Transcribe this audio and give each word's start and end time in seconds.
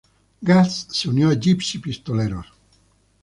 Gaz 0.41 0.87
se 0.89 1.07
unió 1.09 1.29
a 1.29 1.35
Gypsy 1.35 1.77
Pistoleros. 1.77 2.47